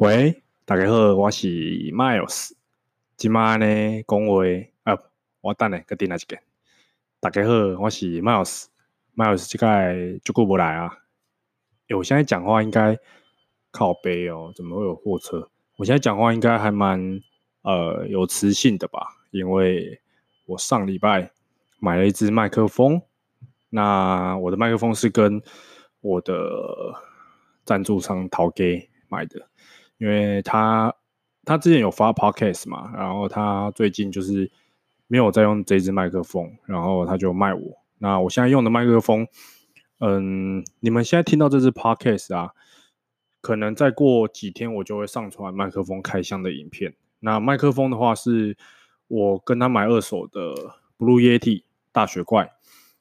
[0.00, 1.46] 喂，大家好，我是
[1.92, 2.52] Miles。
[3.18, 4.44] 今麦呢讲话
[4.84, 4.98] 啊，
[5.42, 6.38] 我等下搁点来一个。
[7.20, 8.68] 大家好，我是 Miles。
[9.14, 10.90] Miles 这个就过不来啊。
[11.88, 12.98] 欸、我现在讲话应该
[13.70, 15.50] 靠背哦，怎么会有货车？
[15.76, 17.20] 我现在讲话应该还蛮
[17.60, 19.06] 呃有磁性的吧？
[19.32, 20.00] 因为
[20.46, 21.30] 我上礼拜
[21.78, 23.02] 买了一支麦克风，
[23.68, 25.42] 那我的麦克风是跟
[26.00, 26.34] 我的
[27.66, 29.49] 赞助商陶给买的。
[30.00, 30.94] 因为他
[31.44, 34.50] 他之前有发 podcast 嘛，然后他最近就是
[35.08, 37.60] 没有在用这支麦克风，然后他就卖我。
[37.98, 39.28] 那我现在用的麦克风，
[39.98, 42.52] 嗯，你们现在听到这支 podcast 啊，
[43.42, 46.94] 可能再过几天我就会上传麦克风开箱的影片。
[47.18, 48.56] 那麦克风的话，是
[49.06, 50.54] 我跟他买二手的
[50.96, 52.50] Blue Yeti 大雪怪，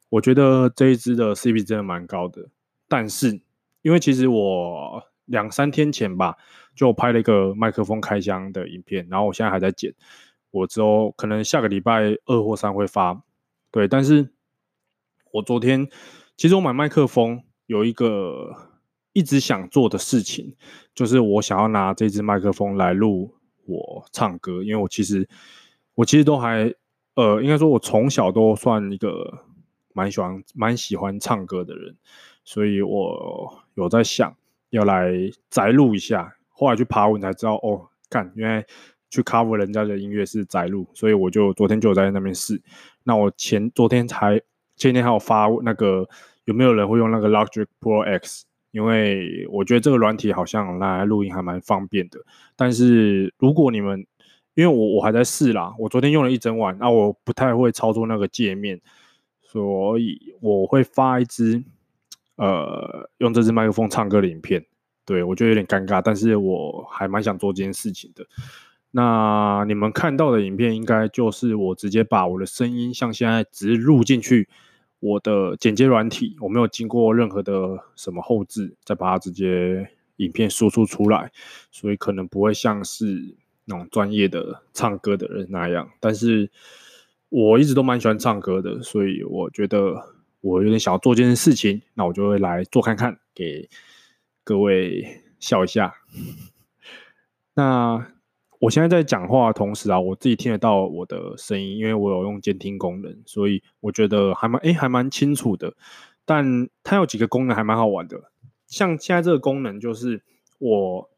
[0.10, 2.50] 我觉得这一支的 CP 真的蛮高的，
[2.90, 3.40] 但是
[3.84, 5.09] 因为其实我。
[5.30, 6.36] 两三天前吧，
[6.76, 9.94] 就拍了一个麦克风开箱的影片，然后我现在还在剪，
[10.52, 13.22] 我之后可能下个礼拜二或三会发。
[13.72, 14.32] 对，但是
[15.32, 15.88] 我昨天
[16.36, 18.70] 其实我买麦克风有一个
[19.14, 20.56] 一直想做的事情，
[20.96, 25.30] 就是我想要拿这支麦克风来录我唱歌，因为我其实
[25.94, 26.74] 我其实都还
[27.14, 29.46] 呃，应该说我从小都算一个
[29.94, 31.96] 蛮喜欢蛮喜欢唱歌的人，
[32.44, 34.36] 所以我有在想。
[34.70, 35.12] 要来
[35.50, 38.66] 宅录一下，后来去爬文才知道哦，干，原来
[39.10, 42.62] 去 cover 人家的音乐是宅录，所以我就昨天就在那边试。
[43.04, 44.40] 那我前昨天才
[44.76, 46.08] 前天还有发那个
[46.46, 48.46] 有没有人会用那个 Logic Pro X？
[48.72, 52.20] 因为我觉得这个软体好像来录音还蛮方便的。
[52.56, 54.06] 但是如果你们
[54.54, 58.80] 因为我我还在试啦，我昨天用了一整晚，那我不太会操作那个界面，
[59.42, 61.64] 所以我会发一支。
[62.40, 64.66] 呃，用这支麦克风唱歌的影片，
[65.04, 68.26] 对，我觉得有点尴尬，但是我还蛮想做这件事情的。
[68.92, 74.48] 那你们看到的影片，应该就是我直接把我的声音，像现在直录进去
[75.02, 81.34] 我的剪接软体，我没有经过任何的什么后置，再把它直接影片输出出来，
[81.72, 83.36] 所以可能不会像是
[83.66, 85.90] 那种专业的唱歌的人那样。
[86.00, 86.50] 但是
[87.28, 90.16] 我一直都蛮喜欢唱歌的，所以我觉得。
[90.42, 93.70] 我有点想要做这件事情，那我就会来做看看，给
[94.44, 95.94] 各位笑一下。
[97.56, 98.08] 那
[98.60, 105.74] 我现在在讲话的同时啊，我自己听得到我的声音，因为我有用监听功能，所以我觉得还蛮哎、还蛮清楚的。
[106.26, 108.32] 但它有几个功能还蛮好玩的，
[108.68, 110.22] 像现在这个功能就是
[110.58, 111.10] 我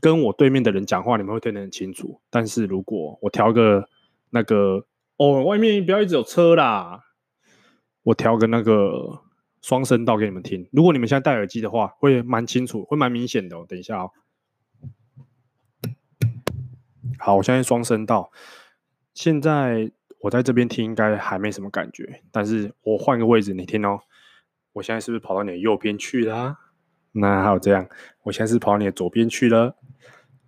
[0.00, 2.20] 跟我对面的人讲话，你们会听得很清楚。
[2.30, 3.88] 但是如果我调个
[4.30, 7.04] 那个哦，外面不要一直有车啦。
[8.02, 9.22] 我调个那个
[9.60, 13.56] 双声道给你们听，如果你们现在戴耳机的话，会蛮清楚，会蛮明显的。
[13.68, 14.10] 等一下哦，
[17.18, 18.32] 好，我现在双声道，
[19.14, 24.00] 现在我在这边听应该还没什么感觉，但是我换个位置你听哦，
[24.72, 26.58] 我现在是不是跑到你的右边去了？
[27.12, 27.88] 那还有这样，
[28.24, 29.76] 我现在是跑到你的左边去了，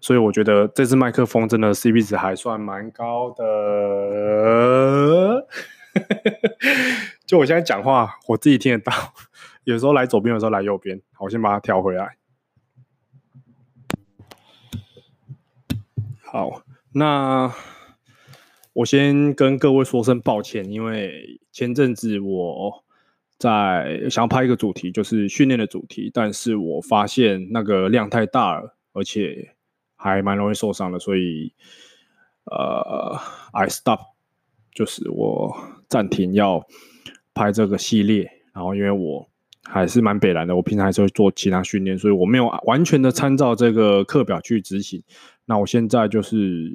[0.01, 3.45] 所以我觉得这支麦克风真的 CP 值还算蛮高的。
[7.27, 8.93] 就我现在讲话，我自己听得到，
[9.65, 11.01] 有时候来左边，有时候来右边。
[11.13, 12.19] 好，我先把它调回来。
[16.21, 17.51] 好，那
[18.75, 22.85] 我先跟各位说声抱歉，因为前阵子我
[23.39, 29.55] 在想要拍一个主题，就是训练的主题，但是我发现那个量太大了，而且
[29.97, 31.55] 还蛮容易受伤的，所以
[32.45, 33.19] 呃
[33.53, 34.01] ，I stop，
[34.75, 35.57] 就是我
[35.89, 36.67] 暂停要。
[37.35, 39.29] 拍这个系列，然后因为我
[39.65, 45.03] 还是蛮北蓝的，我平常还是会做其他训练，所以我没有完全的参照这个课表去执行。
[45.47, 46.73] 那我现在就是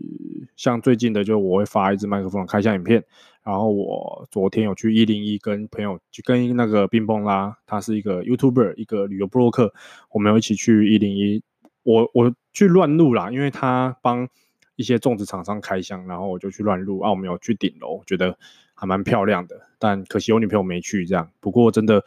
[0.56, 3.04] 像最近的，就我会发一支麦克风开箱影片。
[3.42, 9.74] 然后我昨天有去一零一跟朋友去跟那个冰崩啦，他是一个 YouTuber，一个旅游部落客，
[10.12, 11.42] 我们有一起去一零一，
[11.84, 14.28] 我我去乱录啦，因为他帮
[14.76, 18.38] 一些种植厂商开箱，然后我就去乱录啊，我们有去顶楼，觉得。
[18.80, 21.30] 还蛮漂亮的，但可惜我女朋友没去这样。
[21.42, 22.02] 不过真的，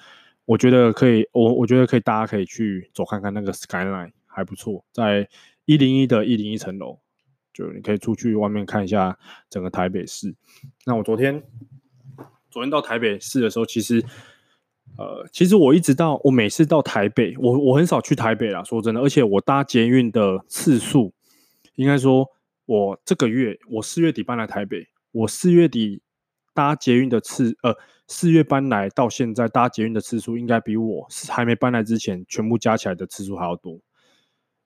[0.46, 5.28] 我觉得可以，我我觉得可以，大家可以去走看看那个 skyline 还不错，在
[5.66, 6.98] 一零一的一零一层楼，
[7.52, 9.19] 就你可以出去外面看一下
[9.50, 10.34] 整个台北市。
[10.86, 11.42] 那我昨天
[12.50, 14.02] 昨天到台北市的时候，其实
[14.96, 21.12] 呃，其实我一直到我每次到台北，我我很少去台北啦，说真的，而且我搭捷运的次数，
[21.75, 22.26] 应该说
[22.64, 26.00] 我这个月我四月底搬来台北，我四月底。
[26.54, 27.76] 搭捷运的次，呃，
[28.06, 33.81] 四月搬来到现在搭捷运的次数，应该比我还没搬来之前全部加起来的次数还要多。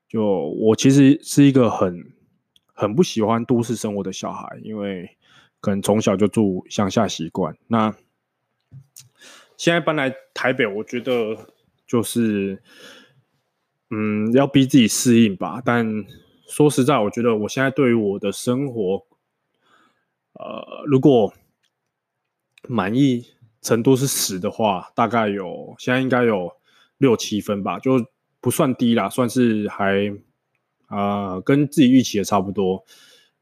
[0.09, 2.12] 就我其实是一个很
[2.73, 5.17] 很不喜欢都市生活的小孩，因为
[5.61, 7.56] 可能从小就住乡下习惯。
[7.69, 7.94] 那
[9.56, 11.37] 现在搬来台北，我觉得
[11.87, 12.62] 就是
[13.91, 15.62] 嗯，要逼自己适应吧。
[15.65, 16.05] 但
[16.47, 19.06] 说实在，我觉得我现在对于我的生活，
[20.35, 21.33] 呃，如果
[22.69, 23.27] 满意
[23.63, 26.51] 程度是十的话，大概有现在应该有
[26.99, 28.05] 六七分吧，就
[28.41, 30.13] 不算低啦，算是还
[30.87, 32.85] 啊、跟自己预期的差不多。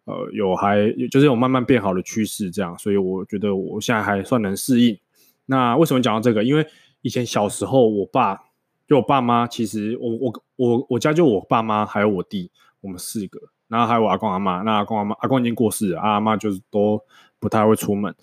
[0.06, 4.98] 呃，有还就是有慢慢变好的趋势，这样，所以我觉得我现在还算能适应。
[5.46, 6.44] 那为什么讲到这个？
[6.44, 6.66] 因为
[7.00, 8.38] 以前小时候，我爸
[8.86, 12.50] 就我爸妈，其实我我我我家就我爸妈还有我弟，
[12.82, 14.60] 我们四个，然后还有我阿公阿妈。
[14.62, 17.00] 那阿公阿妈阿公已经过世了，阿妈就是都
[17.38, 18.14] 不太会出门。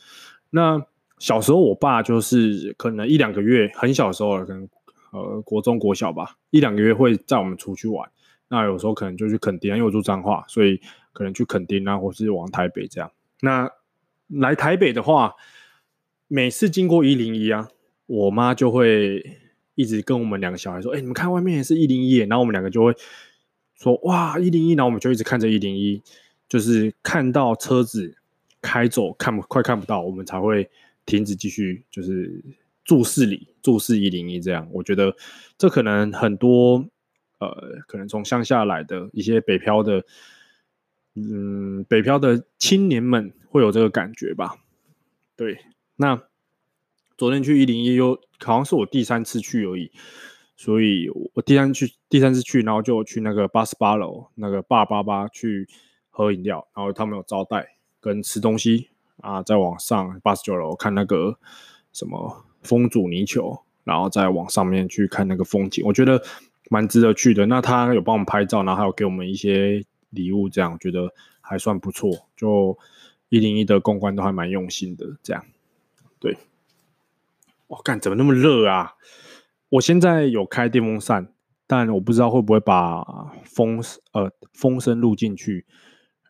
[0.51, 0.83] 那
[1.21, 4.67] 小时候，我爸就是可能一两个月，很小时候，可能
[5.11, 8.09] 呃国中国小吧，一两个月会载我们出去玩。
[8.47, 10.81] 那有时候可能就去垦丁，因为我住彰化，所以
[11.13, 13.11] 可能去垦丁啊，或是往台北这样。
[13.41, 13.69] 那
[14.29, 15.35] 来台北的话，
[16.27, 17.69] 每次经过一零一啊，
[18.07, 19.23] 我妈就会
[19.75, 22.91] 一直跟我们两个小孩说：“哎、你们看外面也是一零一。”然后我们两个就会
[23.75, 26.01] 说：“哇，一零一！”然后我们就一直看着一零一，
[26.49, 28.17] 就是看到车子
[28.59, 30.67] 开走，看不快看不到，我们才会。
[31.11, 32.41] 停止继续就是
[32.85, 35.13] 注视里注视一零一这样，我觉得
[35.57, 36.85] 这可能很多
[37.39, 40.03] 呃，可能从乡下来的一些北漂的，
[41.15, 44.55] 嗯，北漂的青年们会有这个感觉吧。
[45.35, 45.59] 对，
[45.97, 46.23] 那
[47.17, 49.91] 昨天去一零一又好像是我第三次去而已，
[50.55, 55.67] 所以我第三去第三次去，然后就去那个八十八楼那个八八八去
[56.09, 58.87] 喝饮料，然后他们有招待跟吃东西。
[59.21, 61.37] 啊，再往上八十九楼看那个
[61.93, 66.21] 什么风阻泥球，然后再往上面去看那个风景，我觉得
[66.69, 67.45] 蛮值得去的。
[67.45, 72.09] 那他有帮我们拍照，然后还有给我们一些礼物，这样我觉得还算不错。
[72.35, 72.77] 就
[73.29, 75.45] 一零一的公关都还蛮用心的，这样。
[76.19, 76.37] 对，
[77.67, 78.93] 我、哦、干怎么那么热啊？
[79.69, 81.33] 我现在有开电风扇，
[81.65, 83.03] 但我不知道会不会把
[83.45, 83.81] 风
[84.11, 85.65] 呃风声录进去。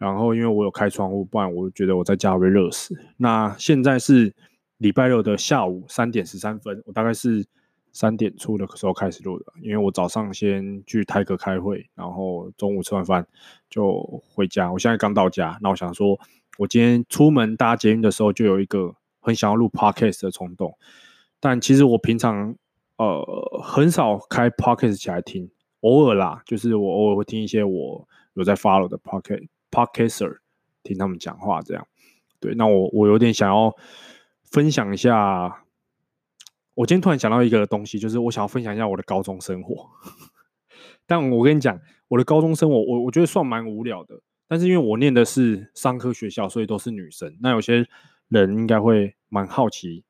[0.02, 3.00] 然后，因为我有开窗户，不然我觉得我在家会热死。
[3.18, 4.34] 那现在是
[4.78, 7.46] 礼拜六的下午三点十三分，我大概是
[7.92, 13.28] 三点出的时候开始录的，因为我早上先去台哥开会，然后中午吃完饭
[13.70, 14.02] 就
[14.34, 14.72] 回家。
[14.72, 16.20] 我现在刚到家，那我想说，
[16.58, 20.76] 我今天出门搭捷运的时候就有一个很想要录 podcast 的冲动，
[21.40, 22.56] 但其实我平常
[22.98, 25.52] 呃很少开 podcast 起来听，
[25.82, 29.46] 偶尔啦，就是我偶尔会听一些我有在 follow 的 podcast。
[29.72, 30.40] Podcaster
[30.84, 31.88] 听他们讲话，这样
[32.40, 32.54] 对。
[32.56, 33.74] 那我我有点想要
[34.44, 35.64] 分享一下。
[36.74, 39.90] 我今天突然想到一个东西，就是我想要分享一下我的高中生活。
[41.06, 41.78] 但我跟你讲，
[42.08, 44.22] 我的高中生活，我我觉得算蛮无聊的。
[44.48, 47.38] 但是因为我念的是商科学校，所以都是女生。
[47.42, 47.86] 那有些
[48.30, 50.06] 人应该会蛮好奇，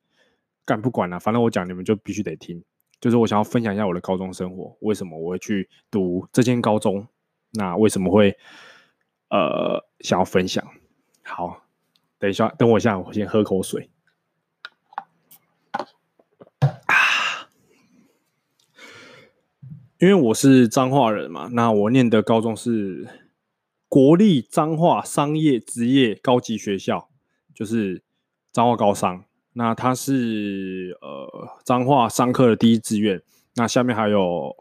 [0.64, 2.62] 干不管了，反正我讲你们就必须得听。
[3.00, 7.06] 就是我想要分享一下我的高中生活，为什么我会去读这间高中？
[7.54, 8.38] 那为什么会？
[9.32, 10.62] 呃，想要分享，
[11.22, 11.62] 好，
[12.18, 13.88] 等一下，等我一下，我先喝口水。
[16.60, 17.48] 啊，
[19.98, 23.08] 因为我是彰化人嘛，那我念的高中是
[23.88, 27.08] 国立彰化商业职业高级学校，
[27.54, 28.02] 就是
[28.52, 29.24] 彰化高商。
[29.54, 33.22] 那它是呃彰化商科的第一志愿，
[33.54, 34.54] 那下面还有。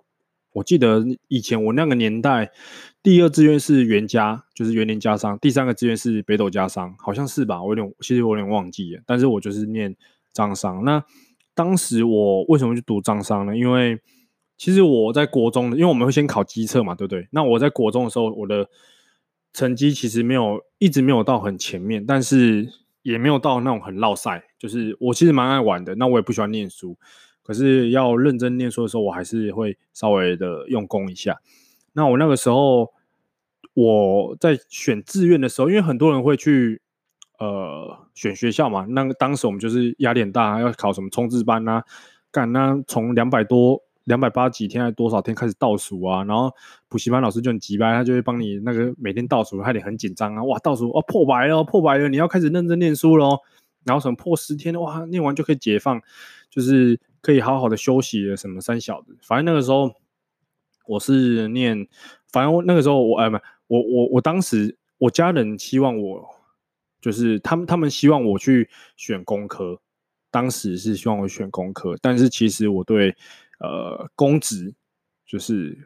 [0.54, 2.52] 我记得以前我那个年代，
[3.04, 7.64] 第二志愿是元家，就是员林家商；第三个志愿是北斗家商，好像是吧？
[7.64, 9.02] 我有点，其实我有点忘记了。
[9.08, 9.96] 但是我就是念
[10.32, 10.84] 张商。
[10.86, 11.04] 那
[11.56, 13.58] 当时我为什么去读张商呢？
[13.58, 14.00] 因为
[14.56, 17.28] 其实我在国中，因为我们会先考基测嘛，对不对？
[17.32, 18.70] 那我在国中的时候，我的
[19.52, 22.70] 成绩其实没有一直没有到很前面，但是
[23.02, 24.44] 也没有到那种很落赛。
[24.60, 26.96] 就是我其实蛮爱玩的，那我也不喜欢念书。
[27.42, 31.42] 可是要认真念书的时候，我还是会稍微的用功一下。
[31.94, 32.92] 那我那个时候
[33.74, 36.82] 我在选志愿的时候，因为很多人会去
[37.40, 41.84] 呃选学校嘛，那当时我们就是压力很大，要考什么冲刺班啊，
[42.32, 46.52] 干那从两百多、两百八几天还多少天开始倒数啊，然后
[46.88, 53.40] 补习班老师就很急掰，他就会帮你那个每天倒数，还得很紧张啊，哇，倒数哦破百了，破百了，你要开始认真念书喽。
[53.84, 56.02] 然后什么破十天哇，念完就可以解放，
[56.50, 57.00] 就是。
[57.24, 59.94] 可以好好的休息的什么三小的，反正那个时候
[60.86, 61.88] 我是念，
[62.32, 66.28] 反正那个时候我哎不，我我我当时我家人希望我
[67.00, 69.80] 就是他们他们希望我去选工科，
[70.30, 73.16] 当时是希望我选工科，但是其实我对
[73.60, 74.74] 呃公职
[75.26, 75.78] 就是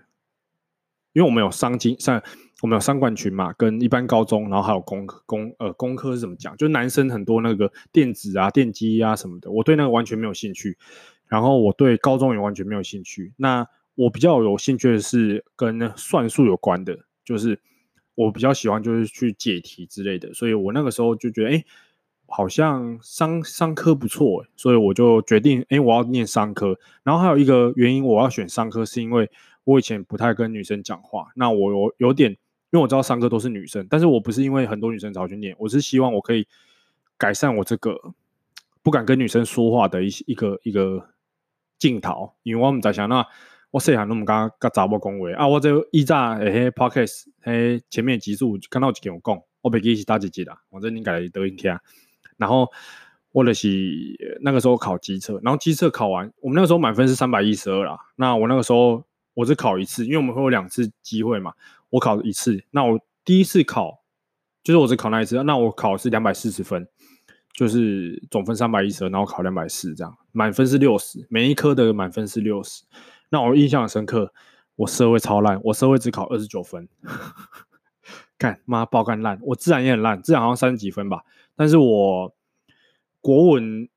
[1.13, 2.21] 因为我们有商经上，
[2.61, 6.57] 我们有商管群嘛，跟一般高中，然后还有工科工呃工科是怎么讲？
[6.57, 10.77] 就男生很多那个电子啊、电机啊什么的，我对那个完全没有兴趣。
[11.27, 13.33] 然后我对高中也完全没有兴趣。
[13.37, 17.59] 那我比较有兴趣的是跟算术有关的，就是
[18.13, 20.33] 我比较喜欢就是去解题之类的。
[20.33, 21.65] 所以我那个时候就觉得，哎，
[22.27, 26.77] 好像商商科不错，所以我就决定，哎，我要念商科。
[27.03, 29.29] 然后还有一个原因，我要选商科是因为。
[29.65, 32.37] 我以前不太跟女生讲话，那我有有点，因
[32.73, 36.47] 为我知道商科都是女生，但是我不是因为很多女生找去念，我是希望我可以
[37.17, 37.99] 改善我这个
[38.83, 41.09] 不敢跟女生说话的一一个一个
[41.79, 43.25] 镜头，因为我们在想，那
[43.75, 51.77] 我细汉那么刚刚查某讲话啊，我这一炸诶 podcast 诶前面几组看到几件我讲，我袂记是大姐姐的，我这应该都应听，
[52.37, 52.71] 然后
[53.33, 53.67] 我就是
[54.39, 59.03] 那个时候考机测，然后机测考完，我们那个时候满分是三百一十二啦，那我那个时候。
[59.33, 61.51] 我只考一次，因为我们会有两次机会嘛。
[61.89, 64.01] 我考一次，那我第一次考
[64.63, 66.87] 就是我只考那一次，那我考是两百四十分，
[67.51, 72.85] 就是总分三百一十二，然后考两百四这样，满分是六十，每一科的满分是六十。
[73.29, 74.33] 那我印象很深刻，
[74.75, 76.87] 我社会超烂，我社会只考二十九分，
[78.37, 79.39] 干妈爆干烂。
[79.41, 81.23] 我自然也很烂，自然好像三十几分吧，
[81.55, 82.33] 但是我
[83.21, 83.89] 国文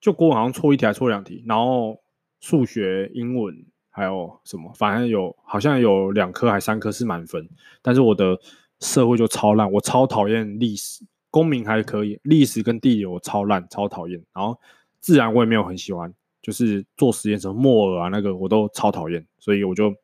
[0.00, 2.00] 就国文好像错一题还错两题，然后
[2.40, 3.64] 数学、英文。
[3.94, 4.72] 还有什么？
[4.72, 7.46] 反正有，好像有两科还三科是满分，
[7.82, 8.38] 但是我的
[8.80, 14.18] 社会就超烂，我超讨厌历史，公民还可以，历史跟地理我超烂，超讨厌。
[14.32, 14.58] 然后
[14.98, 16.10] 自然我也没有很喜欢，
[16.42, 19.94] 就是做实验什么莫尔啊那个我都超讨厌，所以我就，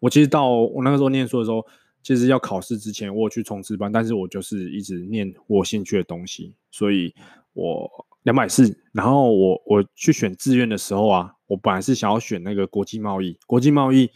[0.00, 1.64] 我其实到我那个时候念书的时候，
[2.02, 7.14] 其实要考试之前我有去冲刺班，但是我就是一直念我兴趣的东西，所以
[7.52, 8.06] 我。
[8.26, 14.10] 两百四，然后我我去选志愿的时候啊，我本来是想要选那个国际贸易，国际贸易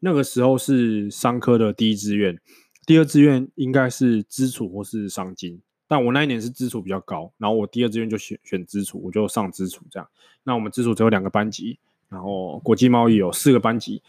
[0.00, 2.38] 那个时候是商科的第一志愿，
[2.84, 10.08] 第二志愿应该是资处或是商经，但我那一年是支出比较高，然后我第二志愿就选选支出，我就上支出这样。
[10.42, 14.02] 那我们支出只有两个班级，然后国际贸易有四个班级。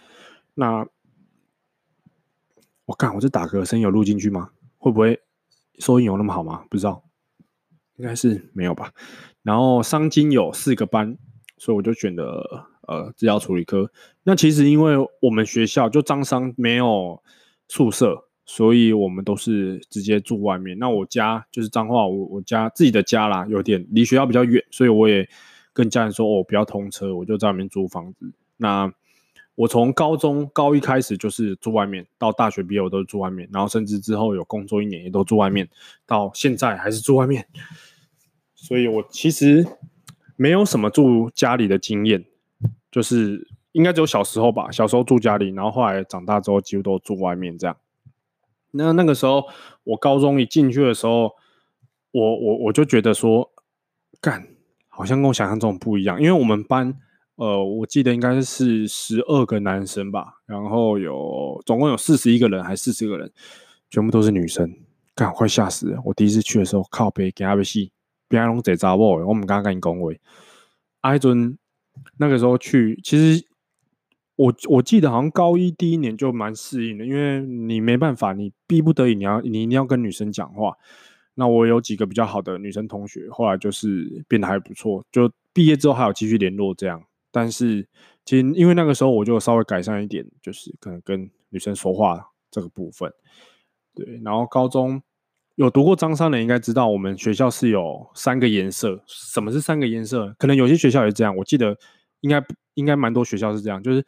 [0.54, 0.88] 那
[2.86, 4.52] 我看我这打嗝声有录进去吗？
[4.78, 5.20] 会不会
[5.80, 6.66] 收音有那么好吗？
[6.70, 7.04] 不知道，
[7.98, 8.94] 应该是没有吧。
[9.42, 11.18] 然后商经有四个班，
[11.58, 13.92] 所以我就选的呃制药处理科。
[14.24, 17.22] 那其实因为我们学校就张商没有
[17.68, 20.78] 宿舍，所以我们都是直接住外面。
[20.78, 25.28] 那我家就是彰化，我我家自己的家啦，有点离学校比较远，所以我也
[25.74, 28.32] 跟家人说哦，不要通车，我就在外面租房子。
[28.58, 28.94] 那
[29.56, 35.68] 我从高中高一开始就是住外面，到大学毕业我都住外面，然后甚至之后有工作一年也都住外面，
[36.06, 37.48] 到现在还是住外面。
[38.54, 39.66] 所以我其实
[40.36, 42.26] 没有什么住家里的经验，
[42.92, 44.70] 就是应该只有小时候吧。
[44.72, 47.78] 小时候住家里，然后后来长大之后几乎都住外面这样。
[48.76, 49.44] 那那个时候
[49.84, 51.32] 我高中一进去的时候，
[52.12, 53.52] 我我我就觉得说，
[54.22, 54.48] 干，
[54.90, 56.20] 好像跟我想象中不一样。
[56.20, 56.94] 因为我们班，
[57.36, 63.32] 呃，我记得应该是十二个男生吧，然后有总共有四十一个人，还四十个人，
[63.90, 64.72] 全部都是女生，
[65.14, 66.02] 干，快吓死了！
[66.06, 67.92] 我第一次去的时候，靠北给阿贝西。
[68.28, 70.12] 别拢坐查某，我们刚刚跟你讲过。
[71.02, 71.56] 阿尊
[72.18, 73.46] 那个时候去，其实
[74.36, 80.76] 我我记得好像高一第一年就蛮适应的，因为你没办法，你逼不得已，你要你一定要跟女生讲话。
[81.36, 87.04] 那我有几个比较好的女生同学，后来就是变得还不错，就毕业之后还有继续联络这样。
[87.32, 87.88] 但是
[88.24, 93.12] 其实因为那个时候我就稍微改善一点，就是可能跟女生说话这个部分。
[93.94, 95.02] 对，然后高中。
[95.56, 99.02] 有读过张三的应该知道，我们学校是有三个颜色。
[99.08, 100.36] 什么是三个颜色？
[100.38, 101.34] 可能有些学校也这样。
[101.34, 101.78] 我记得
[102.20, 104.06] 应该应该蛮多学校是这样，就是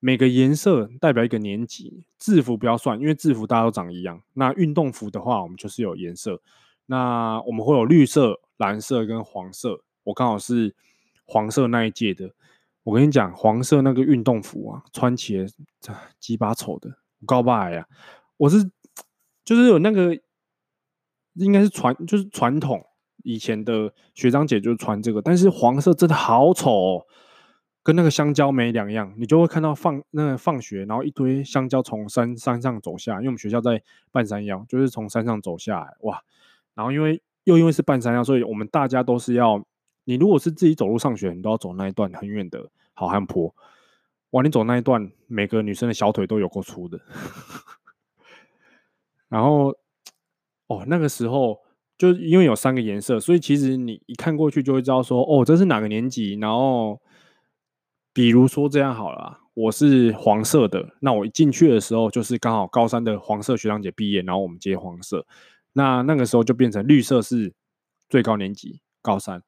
[0.00, 2.04] 每个颜色代表一个年级。
[2.18, 4.22] 制服不要算，因为制服大家都长一样。
[4.34, 6.40] 那运动服的话，我们就是有颜色。
[6.86, 9.82] 那我们会有绿色、蓝色跟黄色。
[10.04, 10.74] 我刚好是
[11.24, 12.32] 黄色那一届的。
[12.84, 15.46] 我跟你讲，黄色那个运动服啊，穿起来
[16.18, 17.86] 鸡巴丑的，高吧呀！
[18.36, 18.70] 我是
[19.44, 20.18] 就是有那个。
[21.34, 22.84] 应该是传就是传统，
[23.22, 27.06] 以前的学长姐就穿这个，但是黄色真的好丑哦，
[27.88, 29.10] 跟那个香蕉没两样。
[29.16, 36.22] 你就会看到放那个放学，然后一堆香蕉从山山上走下，因为我们学校在半山腰，就是从山上走下来，哇！
[36.74, 39.64] 然后因为又因为是半山腰，所以我们大家都是要，
[40.04, 43.54] 你如果是自己走路上学，你都要走那一段很远的好汉坡，
[44.32, 44.42] 哇！
[44.42, 47.00] 你走那一段，每个女生的小腿都有够粗的，
[49.30, 49.74] 然后。
[50.70, 51.58] 哦，那个时候
[51.96, 56.34] 就因为有三个颜色，所以其实你一看过去就会知道说，哦，这是哪个年级。
[56.34, 57.00] 然后，
[58.18, 65.24] 比如说这样好了，我是黄色的，那我一进去的时候，就是刚好高三的黄色学长姐毕业，然后我们接黄色，
[65.74, 67.54] 那那个时候就变成绿色是
[68.08, 69.40] 最高年级高三，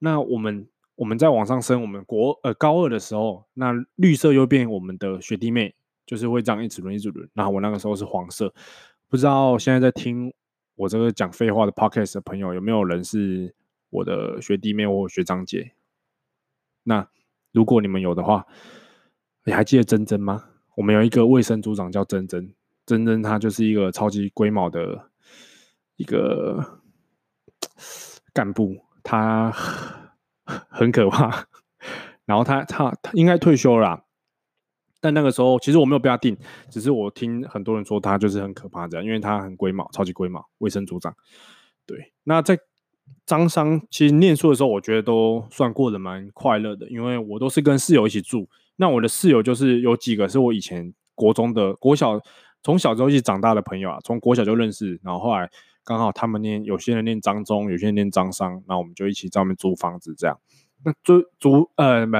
[0.00, 5.74] 那我们我们再往上升，我们国呃高二的时候，那绿色又变我们的学弟妹，
[6.04, 8.52] 就是会这样一直轮一直轮，然后我那个时候是黄色，
[9.08, 10.30] 不知道现在在听
[10.74, 13.54] 我这个讲废话的 podcast 的朋友有没有人是
[13.88, 15.72] 我的学弟妹或学长姐？
[16.82, 17.08] 那
[17.52, 18.46] 如果你们有的话。
[19.44, 20.44] 你还记得珍珍吗？
[20.76, 22.54] 我们有一个卫生组长叫珍珍，
[22.84, 25.10] 珍珍她就是一个超级龟毛的
[25.96, 26.62] 一个
[28.34, 29.50] 干部，她
[30.44, 31.46] 很可怕。
[32.26, 34.04] 然后她她她应该退休了，
[35.00, 36.36] 但那个时候其实我没有被她定，
[36.68, 40.46] 只是我听很多人说她就是很可怕这样，因为她很龟毛，超级龟毛。
[40.58, 41.16] 卫生组长，
[41.86, 42.12] 对。
[42.24, 42.58] 那在
[43.26, 48.48] 张商其实念书的时候，我觉得都算过得蛮快乐的，因为我都是跟室友一起住。
[48.76, 52.20] 那我的室友就是有几个是我以前国中的国小
[52.62, 55.50] 从小就一起长大的朋友啊，从国小就认识，然后后来
[55.84, 60.38] 刚好他们念有些人念张中，有些人念张商，那我们就一起在外面租房子这样。
[60.84, 62.12] 那租租呃不，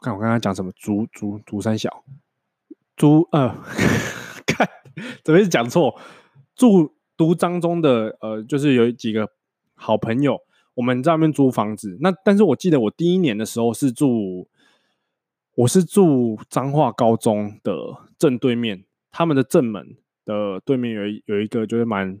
[0.00, 2.04] 看我刚刚讲什么租租租三小
[2.96, 3.54] 租呃，
[4.46, 4.68] 看
[5.24, 5.98] 怎么是讲错？
[6.54, 9.28] 住读张中的呃，就是有几个
[9.80, 10.40] 好朋友，
[10.74, 11.96] 我们在外面租房子。
[12.00, 14.46] 那但是我记得我第一年的时候是住。
[15.56, 17.74] 我是住彰化高中的
[18.16, 19.94] 正对面，他们的正门
[20.24, 22.18] 的对面有一有一个就是蛮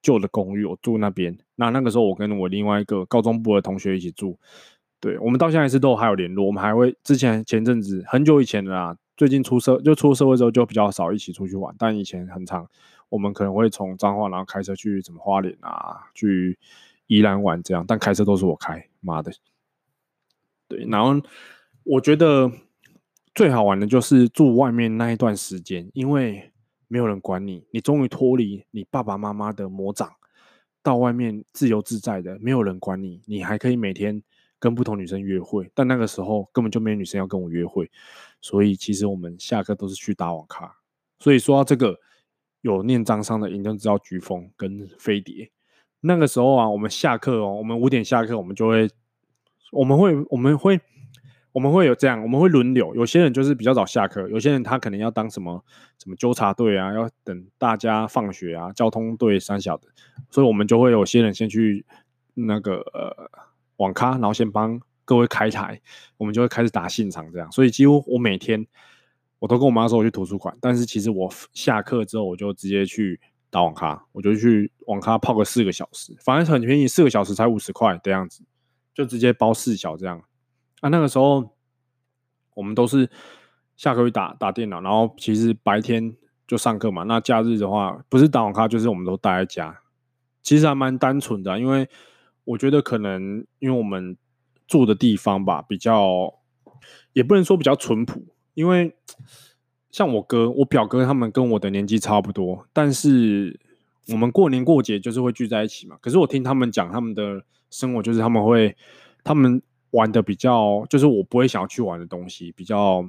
[0.00, 1.36] 旧的公寓，我住那边。
[1.56, 4.38] 那那个时候我跟我另外一个高中部的同学一起住，
[5.00, 12.66] 对，我们到现在是都还有联络，我们还会之前前阵子很久以前的啦，最近出社就出社会之后就比较少一起出去玩，但以前很常，
[13.12, 16.58] 我们可能会从彰化然后开车去什么花莲啊，去
[17.06, 19.30] 宜兰玩这样，但开车都是我开，妈的，
[20.66, 21.20] 对，然后。
[21.84, 22.48] 我觉得
[23.34, 26.52] 最好玩的就是住外面那一段时间，因为
[26.86, 30.08] 没有人管你，你终于脱离你爸爸妈妈的魔掌，
[30.80, 34.22] 到外面自由自在的，没有人管你，你还可以每天
[34.60, 35.68] 跟不同女生约会。
[35.74, 37.90] 但那个时候根本就没有女生要跟我约会，
[38.40, 40.76] 所以其实我们下课都是去打网咖。
[41.18, 41.98] 所以说到这个，
[42.62, 45.50] 有念彰商的，一定知道橘风跟飞碟。
[46.00, 48.88] 那个时候啊，我们下课哦，我们五点下课，我们就会，
[49.70, 50.80] 我们会，我们会。
[51.54, 55.62] 我们会有这样，我们会轮流，有些人就是比较早下课，有些人他可能要当什么
[55.98, 59.86] 什么纠察队啊，要等大家放学啊，交通队三小的，
[60.30, 61.84] 所以我们就会有些人先去
[62.32, 63.30] 那个呃
[63.76, 65.78] 网咖，然后先帮各位开台，
[66.16, 68.66] 我们就会开始打现场这样，所以几乎我每天
[69.42, 73.18] 我都跟我妈说我去图书馆，但是其实我下课之后我就直接去
[73.50, 78.44] 打网咖，我就去网咖泡个四个小时，反正很便宜，四个小时才五十块的样子，
[78.94, 80.22] 就直接包四小这样。
[80.80, 81.56] 啊，那个时候
[82.54, 83.10] 我们都是
[83.76, 86.14] 下课去打打电脑，然后其实白天
[86.46, 87.02] 就上课嘛。
[87.02, 89.76] 那假日的话，不是打网咖，就是我们都待在家。
[90.40, 91.88] 其实还蛮单纯的，因为
[92.44, 94.16] 我觉得可能因为我们
[94.68, 96.32] 住的地方吧，比较
[97.12, 98.94] 也不能说比较淳朴，因为
[99.90, 103.58] 像我哥、我表哥他们跟我的年纪差不多，但是
[104.08, 105.96] 我们过年过节就是会聚在一起嘛。
[106.00, 108.76] 可是我听他们讲，他们的生活就是他们会
[109.22, 109.62] 他们。
[109.92, 113.06] 玩的比较就是我不会想要去玩的东西，比较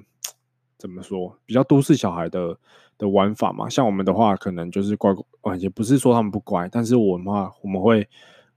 [0.78, 1.34] 怎么说？
[1.46, 2.58] 比较都市小孩的
[2.98, 3.70] 的玩法嘛。
[3.70, 8.06] 像我们的话，可能就是乖乖，也不是说他们不乖，但是我们的话，我们会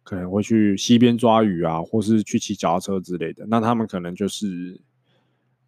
[0.03, 3.47] 可能会去溪边抓鱼啊，或是去骑脚踏车之类的。
[3.47, 4.81] 那他们可能就是，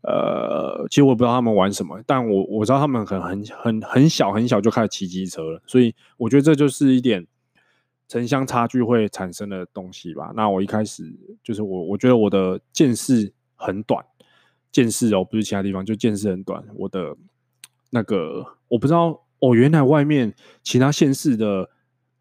[0.02, 7.26] 呃，其实我不知道他们玩什么，但我我知道他们可能很很很小很小就开始骑机车了，所以我觉得这就是一点。
[8.10, 10.32] 城乡差距会产生的东西吧。
[10.34, 14.02] 那我一开始就是我，我觉得我的见识很短，
[14.72, 16.64] 见识哦，不是其他地方，就见识很短。
[16.74, 17.14] 我的
[17.90, 21.68] 那个我不知道哦，原来外面其他县市的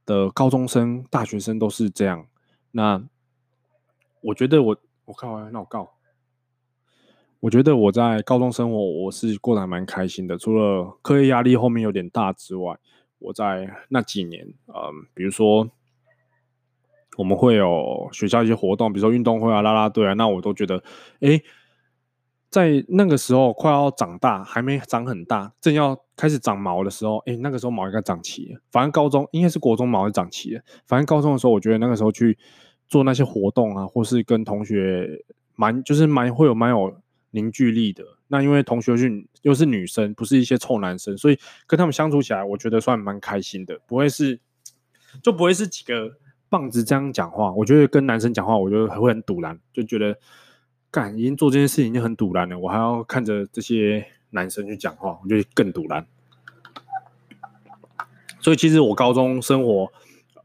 [0.05, 2.27] 的高中生、大学生都是这样。
[2.71, 3.01] 那
[4.19, 5.89] 我觉得我我靠啊，那我告，
[7.39, 12.77] 我觉得我在高中生活我是过得还蛮开心的，除了课业压力后面有点大之外，
[13.19, 15.69] 我在那几年，嗯，比如说。
[17.17, 20.83] 我们会有学校一些活动，比如说运动会啊、啦啦队啊，那我都觉得，
[21.19, 21.41] 哎，
[22.47, 28.61] 在那个时候快要长大，还没长很大，正要开始长毛的时候，哎，那个时候毛应该长齐了。
[28.71, 30.61] 反正高中应该是国中毛就长齐了。
[30.85, 32.37] 反正高中的时候，我觉得那个时候去
[32.87, 35.23] 做那些活动啊，或是跟同学
[35.55, 37.01] 蛮就是蛮会有蛮有
[37.37, 38.03] 凝聚力的。
[38.27, 44.39] 那因为同学是又是女生，不是一些臭男生，所以跟他们相处起来，我觉得算蛮开心的，不会是
[45.21, 46.17] 就不会是几个。
[46.49, 50.17] 棒子这样讲话，我觉得跟男生讲话，我觉得会很堵然，就觉得
[50.89, 56.07] 干已经做这件事情已经很堵然了，我还要看着这些男生去讲话，我觉得更堵然。
[58.39, 59.91] 所以其实我高中生活，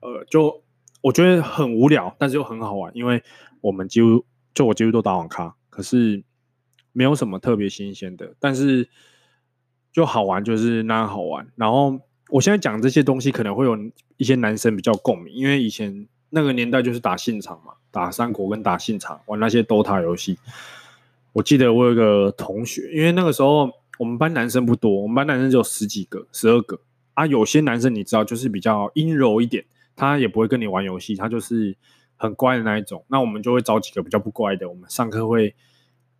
[0.00, 0.64] 呃，就
[1.02, 3.22] 我觉得很无聊，但是又很好玩，因为
[3.60, 6.24] 我们几乎就我几乎都打网咖，可是
[6.92, 8.88] 没有什么特别新鲜的，但是
[9.92, 11.46] 就好玩，就是那样好玩。
[11.56, 12.00] 然后
[12.30, 13.76] 我现在讲这些东西，可能会有
[14.16, 20.38] 一些男生比较共鸣，因为以前那个年代就是打信场嘛，打三国跟打信场，玩那些 DOTA 游戏。
[21.32, 26.80] 我记得我有个同学，因为那个时候我们班男生不多，我们班男生只有十几个、十二个。
[27.14, 29.62] 啊，有些男生你知道，就是比较阴柔一点，
[29.94, 31.76] 他也不会跟你玩游戏，他就是
[32.16, 33.04] 很乖的那一种。
[33.08, 35.54] 那我们就会找几个比较不乖的，我们上课会，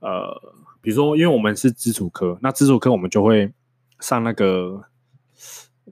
[0.03, 3.53] 呃，比如说，因为我们是基础科，那基础科我们就会
[4.01, 4.83] 上那个，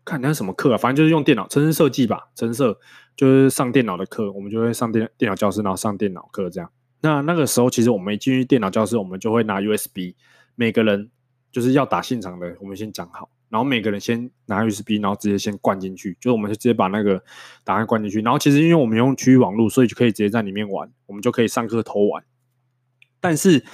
[0.05, 2.77] 看那是什么课啊，反正就是用电脑，程式设计吧，程式
[3.17, 6.71] 就是上电脑的课，我们就会上电电脑教室，然后上电脑课这样。
[7.03, 10.15] 那那个时候，其实我们一进去电脑教室，我们就会拿 USB，
[10.55, 11.09] 每个人
[11.53, 13.31] 就是要打现场的，我们先讲好。
[13.49, 17.21] 然后每个人先拿 USB，然后直接先灌进去，就我们就直接把那个
[17.65, 18.21] 档案灌进去。
[18.21, 22.23] 然后其实因为我们用区域网络，所以就可以直接在里面玩，我们就可以上课偷玩。
[23.19, 23.65] 但是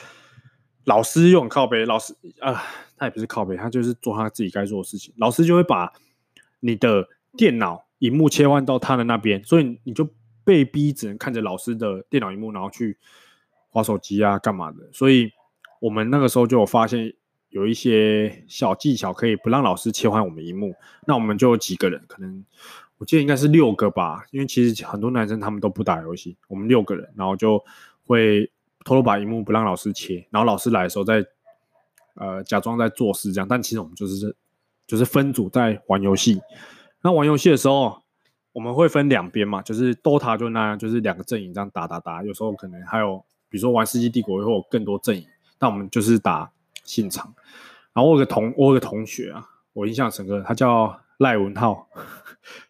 [0.87, 2.63] 老师又很靠北，老师啊、
[2.97, 5.13] 他也不是靠北，他就是做他自己该做的事情。
[5.19, 5.93] 老师就会把
[6.61, 10.09] 你的电脑萤幕切换到他的那边，所以你就
[10.43, 12.97] 被逼只能看着老师的电脑萤幕，然后去
[13.69, 14.79] 滑手机啊，干嘛的。
[14.93, 15.31] 所以
[15.81, 17.13] 我们那个时候就有发现。
[17.51, 20.75] 有一些小技巧可以不让老师切换我们萤幕，
[21.07, 22.45] 那我们就有几个人，可能
[22.99, 27.65] 我记得应该是六个吧，因为其实很多男生他们都不打游戏，我们六个人，然后就
[28.05, 28.51] 会
[28.87, 31.27] 偷偷把萤幕不让老师切，然后老师来的时候再
[32.15, 34.37] 呃假装在做事这样，但其实我们就是
[34.87, 36.41] 就是分组在玩游戏。
[37.03, 38.01] 那玩游戏的时候，
[38.53, 43.19] 我们会分两边嘛，就是 DOTA 就那样，就是两个阵营这样打打打，有时候可能还有
[43.49, 45.27] 比如说玩世纪帝国会有更多阵营，
[45.59, 46.53] 那我们就是打
[46.85, 47.35] 现场。
[47.93, 51.89] 然后我有个同我有个同学啊，我印象深刻，他叫赖文浩，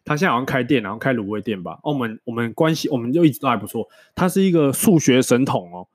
[0.03, 1.79] 他现在好像开店，然后开卤味店吧。
[1.83, 3.87] 哦，我们我们关系我们就一直都还不错。
[4.15, 5.87] 他是一个数学神童哦。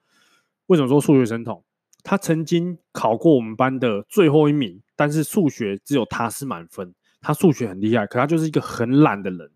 [0.66, 1.62] 为什么说数学神童？
[2.04, 6.94] 他曾经考过我们班的最后一名，但是数学只有他是满分。
[7.20, 9.50] 他数学很厉害，可他就是一个很懒的人，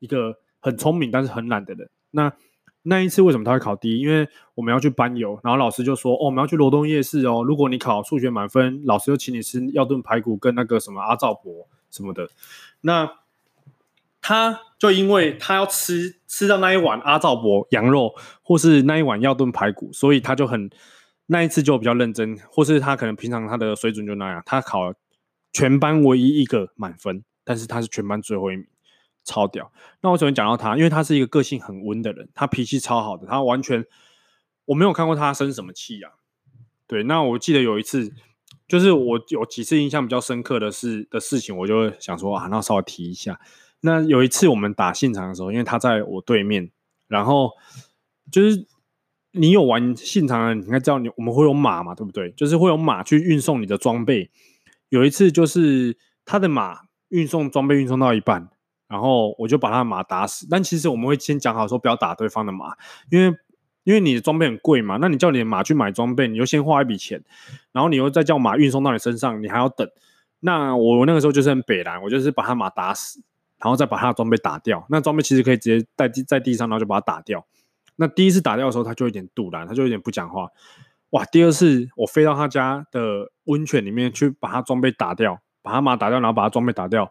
[0.00, 1.88] 一个很聪明但是很懒的人。
[2.10, 2.32] 那
[2.82, 4.00] 那一次为什么他会考第一？
[4.00, 7.44] 因为我们要去班游，然后老师就说：“哦，我们要去罗东夜市哦。
[7.44, 12.28] 如果你考数学满分，老师就请你吃要炖排骨跟那个什么阿罩伯什么的。”
[12.82, 13.08] 那
[14.26, 20.70] 他就因为他要吃吃到那一碗阿罩伯羊肉，或是那一碗要炖排骨，所以他就很
[21.26, 24.42] 那一次就比较认真，或是他可能平常他的水准就那样。
[24.46, 24.94] 他考
[25.52, 28.66] 全班唯一一个满分，但是他是全班最后一名。
[29.26, 29.72] 超屌！
[30.02, 30.76] 那我怎么讲到他？
[30.76, 33.82] 因为他是一个个性很温的人，他脾气超好的，他完全
[34.66, 36.12] 我没有看过他生什么气啊。
[36.86, 38.12] 对，那我记得有一次，
[38.68, 43.40] 就是我有几次印象比较深刻的事的事情，我就想说啊，那稍微提一下。
[43.84, 46.70] 那有一次我们打信场的时候，因为他在我对面，
[47.06, 47.52] 然后
[48.32, 48.66] 就是
[49.32, 52.30] 你有玩信场的，你应该知道，你我们会有马嘛，对不对？
[52.32, 54.30] 就是会有马去运送你的装备。
[54.88, 58.48] 有一次就是他的马运送装备运送到一半。
[58.86, 62.76] 然后我就把他马打死，但其实我们会先讲好说不要打对方的马，
[63.10, 63.34] 因为
[63.82, 67.24] 因为你的装备很贵嘛，那你叫你的马去买装备，你就先花一笔钱，
[67.72, 69.88] 然后你又再叫马运送到你身上，你还要等。
[70.40, 73.22] 那我那个时候就是很北蓝，我就是把他马打死，
[73.64, 74.84] 然后再把他的装备打掉。
[74.90, 77.46] 那装备其实可以直接在地在地上，然后就把它打掉。
[77.96, 80.50] 那第一次打掉的时候，他就有点赌烂，他就有点不讲话。
[81.10, 87.10] 哇，第二次我飞到他家的温泉里面去把他装备打掉，把他马打掉，然后把他装备打掉。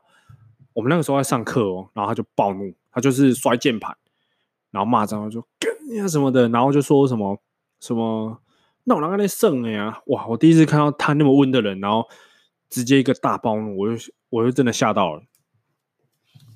[0.74, 3.96] 我们那个时候在上课哦，然后他就暴怒，他就是摔键盘，
[4.72, 5.40] 然后骂脏话，就
[5.96, 7.42] 呀什么的，然后就说什么
[7.80, 8.40] 什么，
[8.84, 10.02] 那我哪个在胜呀？
[10.08, 10.28] 哇！
[10.28, 12.06] 我第一次看到他那么温的人，然后
[12.70, 15.24] 直接一个大暴怒，我就我就真的吓到了，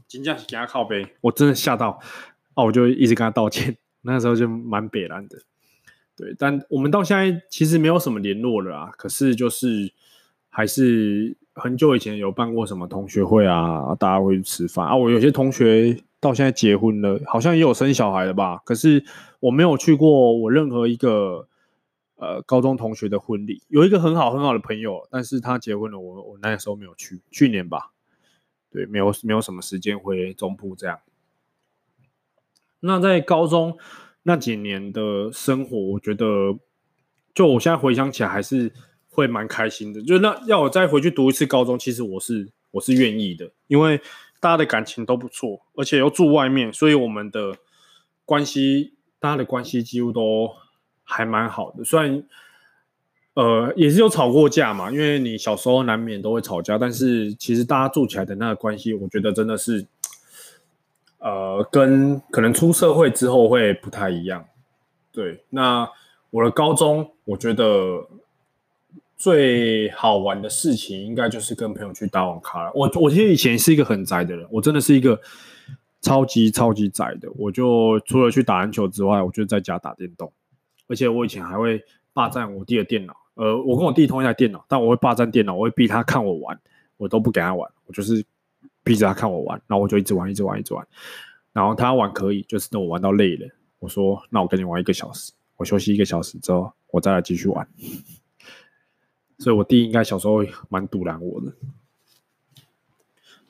[0.08, 2.00] 紧张给他靠背，我真的吓到，
[2.56, 5.38] 哦，我就一直跟他道歉， 那时候就蛮北烂的，
[6.16, 9.92] 对，但我们到现在其实没有什么联络了啊，可是就是
[10.50, 11.36] 还是。
[11.60, 14.96] 很久以前有办过什么同学会啊，大家会去吃饭啊。
[14.96, 18.62] 我有些同学到现在结婚了，好像也有生小孩了吧？
[18.64, 19.04] 可是
[19.40, 21.48] 我没有去过我任何一个
[22.18, 23.64] 呃高中同学的婚礼。
[23.70, 27.92] 有一个很好很好的朋友，但是他结婚了，我我那时候没有去，去年吧。
[28.72, 31.00] 对，没有没有什么时间回中部这样。
[32.80, 33.78] 那在高中
[34.24, 36.58] 那几年的生活，我觉得
[37.34, 38.74] 就我现在回想起来还是。
[39.10, 44.00] 会蛮开心的，就那要我再回去读一次高中，其实我是我是愿意的，因为
[44.40, 47.58] 大家的感情都不错，而且又住外面，所以我们的
[48.26, 50.52] 关系，大家的关系几乎都
[51.04, 51.84] 还蛮好的。
[51.84, 52.24] 虽然
[53.38, 59.86] 呃也是有吵过架嘛，因为你小时候难免都会吵架，但是其实大家住起来的那个关系，我觉得真的是
[61.20, 64.44] 呃跟可能出社会之后会不太一样。
[65.12, 65.88] 对，那
[66.32, 68.08] 我的高中，我觉得。
[69.20, 72.72] 最好玩的事情应该就是跟朋友去打网咖了。
[72.76, 75.20] 我我其实以前是一个很宅的人，我真的是一个
[76.02, 77.28] 超级超级宅的。
[77.36, 80.32] 我就除了去打篮球之外，我就在家打电动。
[80.88, 83.16] 而且我以前还会霸占我弟的电脑。
[83.38, 86.60] 呃，我跟我弟同一台电脑，但我会霸占电脑，我会逼他看我玩，
[86.98, 88.26] 我都不给他玩，我就是
[88.84, 90.86] 逼着他看我玩，然后我就一直玩，一直玩，一直玩。
[91.54, 93.48] 然后他玩可以，就是等我玩到累了，
[93.80, 97.68] 我说那我跟你玩一个小时，我休息一个小时之后，我再来继续玩。
[99.40, 101.54] 所以，我弟应该小时候蛮赌烂我的。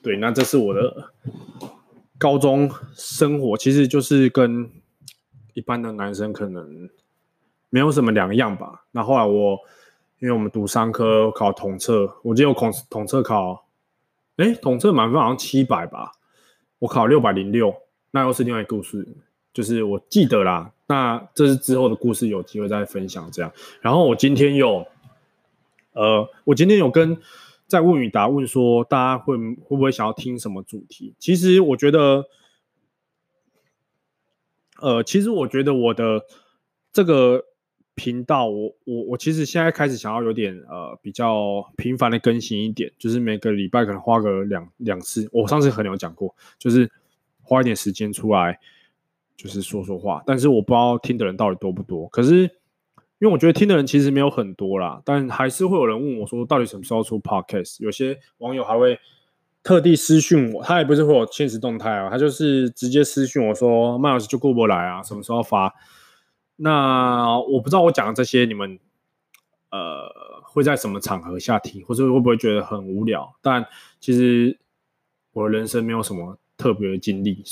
[0.02, 1.12] 对，那这是我的
[2.18, 4.70] 高中生活，其实就是跟
[5.54, 6.90] 一般的男生可能
[7.70, 8.84] 没有什么两样吧。
[8.92, 9.58] 那后来我，
[10.18, 13.66] 因为我们读商科考统测，我记得我统统测考，
[14.36, 16.12] 哎，统测满分好像七百吧，
[16.78, 17.74] 我考六百零六，
[18.10, 19.06] 那又是另外一个故事，
[19.52, 20.72] 就是我记得啦。
[20.86, 23.52] 那这是之后的故事，有机会再分享这样。
[23.80, 24.86] 然后我今天有。
[25.94, 27.18] 呃，我今天有跟
[27.66, 31.12] 在问与答问说，大家会会不会想要听什么主题？
[31.18, 32.26] 其实我觉得，
[34.80, 36.24] 呃，其实我觉得我的
[36.92, 37.46] 这个
[37.98, 45.28] 频道，我我我其实现在开始想要有点呃比较频繁的更新一点，就是每个礼拜可能花个两两次。
[45.32, 46.88] 我上次和你有讲过，就是
[47.42, 48.60] 花一点时间出来，
[49.36, 50.22] 就是说说话。
[50.24, 52.50] 但是我不知道听的人到底多不多，可是。
[53.20, 57.82] 因为我觉得听的人其实没有很多啦，但还是会有人问我说，到底什么时候出 podcast？
[57.82, 58.96] 有些网友还会
[59.60, 65.74] 特地私讯我，他也不是会有限时动态啊，他就是直接私讯我说，麦老师就过不来啊，什么时候发？
[66.60, 68.78] 那我不知道我讲的这些你们
[69.70, 73.34] 呃会在什么场合下听，或者会不会觉得很无聊？
[73.40, 73.66] 但
[73.98, 74.58] 其实
[75.32, 77.42] 我的人生没有什么特别的经历，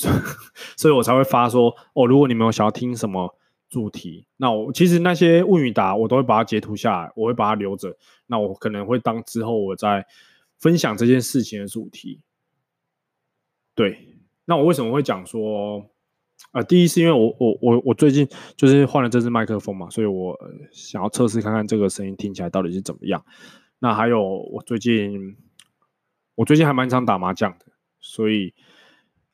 [0.77, 3.35] 所以我才会发说哦，如果你们有想要听什么。
[3.69, 7.97] 主题，那我其实那些问与答，我都会把它截图下来，我会把它留着。
[8.29, 10.07] 那我可能会当之后我再
[10.57, 12.21] 分享这件事情的主题。
[13.75, 15.85] 对，那我为什么会讲说，
[16.53, 20.39] 呃，第一是因为我我我我最近就是换了这支麦克风嘛，所以我
[20.73, 23.25] 想要测试看看这个声音听起来到底是怎么样。
[23.79, 25.37] 那还有我最近
[26.35, 27.67] 我最近还蛮常打麻将的，
[28.01, 28.55] 所以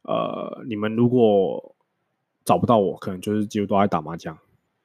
[0.03, 1.77] 呃，你们如果
[2.45, 4.37] 找不到我，可能就是几乎都在打麻将，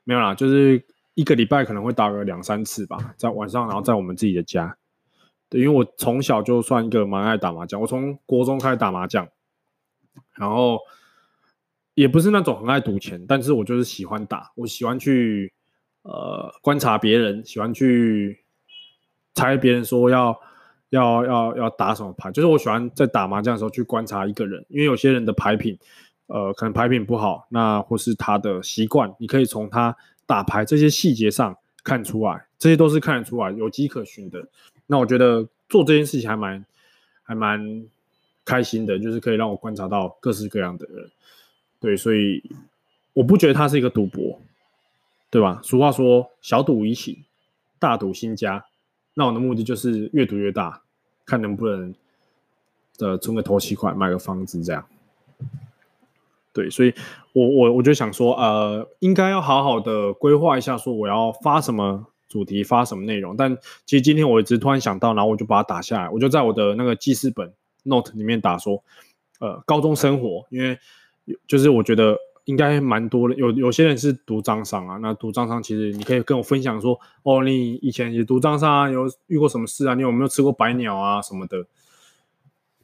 [0.04, 4.78] 没有啦，就是一个礼拜可能会打个两三次吧，在晚上，然后在我们自己的家。
[5.50, 9.28] 对，因为我从小就算一个蛮爱打麻将，我从国中开始打麻将，
[10.36, 10.78] 然后
[11.98, 15.52] 也不是那种很爱赌钱，但是我就是喜欢打，我喜欢去
[16.04, 18.40] 呃观察别人，喜欢去
[19.34, 20.40] 猜别人说要
[20.92, 25.76] 要要要打什么牌，就是我喜欢在打麻将的时候去观察一个人，因为有些人的牌品。
[26.30, 31.56] 呃，可能牌品不好，那或是他的习惯，你可以从他打牌这些细节上
[31.86, 34.46] 看出来，这些都是看得出来，有迹可循的。
[34.88, 36.66] 那我觉得做这件事情还蛮
[37.24, 37.86] 还蛮
[38.44, 41.10] 开心的，就是可以让我观察到各式各样的人。
[41.80, 42.44] 对，所以
[43.14, 44.40] 我不觉得它是一个赌博，
[45.30, 45.60] 对吧？
[45.64, 47.24] 俗话说小赌怡情，
[47.80, 48.66] 大赌兴家。
[49.14, 50.82] 那我的目的就是越赌越大，
[51.26, 51.94] 看能不能
[53.00, 54.86] 呃存个头期款买个房子这样。
[56.54, 56.94] 对，所以
[57.34, 63.38] 我我我就想说，呃，应该要好好的规划一下，说我要发什么主题，发什么内容。
[63.38, 68.84] 但其实今天我一直突然想到，然后我就把它打下来，我就在我的那个记事本 note 里面打说，
[69.40, 70.80] 呃，高中生活，因为
[71.48, 79.94] 就是我觉得应该蛮多的，有有些人是读张商啊，那读张商其实你可以跟我分享说，哦，你以前也读张商啊，有遇过什么事啊？
[79.94, 81.66] 你有没有吃过白鸟啊什么的？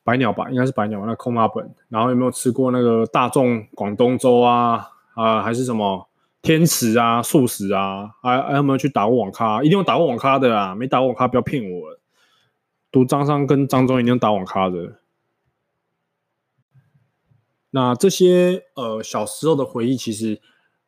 [0.06, 1.74] 白鸟吧，应该是白鸟，那空马本。
[1.88, 4.90] 然后有没有吃过那个大众广东粥啊？
[5.14, 6.10] 啊，还是什么
[6.42, 8.10] 天池啊、素食啊？
[8.22, 9.64] 还还有没有去打过网咖？
[9.64, 10.76] 一定有打过网咖的啊！
[10.76, 12.02] 没打过网咖不要骗我了。
[12.92, 15.00] 读张商跟张中一定打网咖的。
[17.76, 20.40] 那这些呃小时候的回忆，其实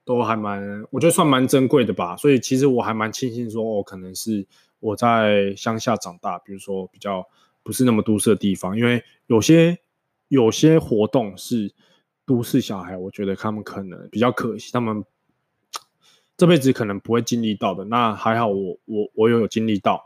[0.04, 2.16] 都还蛮，我觉得算蛮珍贵的吧。
[2.16, 4.46] 所以其实我还蛮庆幸说，哦，可能是
[4.80, 7.28] 我在乡下长大，比如说比较。
[7.66, 9.80] 不是那么都市的地方，因为有些
[10.28, 11.74] 有些活动是
[12.24, 15.04] 都市小孩，我觉得他们可能比较可惜，他们
[16.38, 17.84] 这辈子可能不会经历到的。
[17.86, 20.00] 那还好我，我我我有有经历到，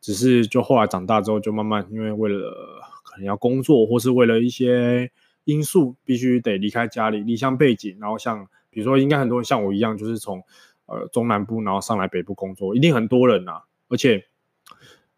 [0.00, 2.54] 只是就后来长大之后，就慢慢因为为了
[3.02, 5.10] 可能要工作，或是为了一些
[5.44, 7.98] 因素，必须得离开家里，离乡背井。
[7.98, 10.42] 然后像比如说，应该很多人像我一样，就是从。
[10.86, 13.62] 呃中南部，然后上来北部工作，一定很多人呐、啊。
[13.88, 14.26] 而且，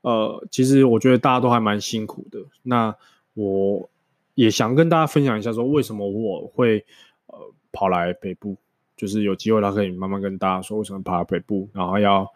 [0.03, 2.39] 呃，其实我觉得大家都还蛮辛苦的。
[2.63, 2.95] 那
[3.33, 3.89] 我
[4.35, 6.85] 也想跟大家分享一下，说为什么我会
[7.27, 7.39] 呃
[7.73, 8.57] 跑来北部，
[8.95, 12.31] 就是有机会他可以慢慢跟大家说为什么跑来北部，然后要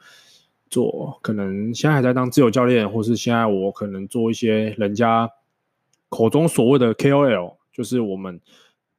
[0.68, 5.30] 做可能现在还在当自由教练，或是现在我可能做一些人家
[6.08, 8.38] 口中所谓的 KOL，就是我们。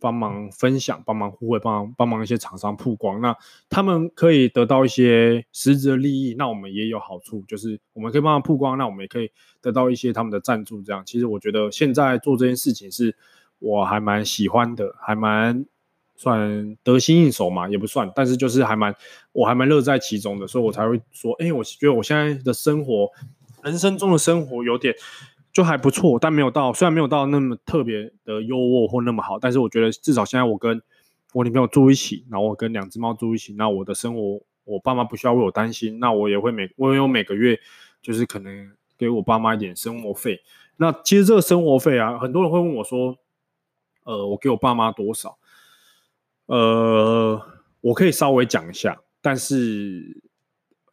[0.01, 3.35] 帮忙分享，帮忙互惠，帮忙帮忙一些厂商曝光，那
[3.67, 9.29] 他们可以得到一些实质的利益，那我们也有好处，就是我们可以帮忙曝光，那我们也可以
[9.61, 10.81] 得到一些他们的赞助。
[10.81, 13.13] 这样，其实我觉得现在做这件事情是
[13.59, 15.65] 我还蛮喜欢的，还蛮
[16.15, 18.95] 算得心应手嘛，也不算，但是就是还蛮
[19.33, 23.11] 我还蛮乐在其中的，所以我才会说，哎，我觉得我现在的生活，
[23.63, 24.95] 人生中的生活有点。
[25.59, 30.81] 就还不错，但没有到，虽然没有到那么特别的优渥或那么好，但是我觉得至少现在我跟
[31.33, 37.59] 我女朋友住一起，然后我跟两只猫住一起，那我的生活我爸妈不需要为我担心，那我也会每我有每个月
[38.01, 40.39] 就是可能给我爸妈一点生活费。
[40.77, 43.17] 那其实这个生活费啊，很多人会问我说，
[44.05, 45.37] 呃，我给我爸妈多少？
[46.45, 47.41] 呃，
[47.81, 50.21] 我可以稍微讲一下，但是。